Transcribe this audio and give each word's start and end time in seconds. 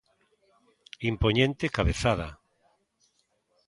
Impoñente 1.11 1.73
cabezada. 1.75 2.29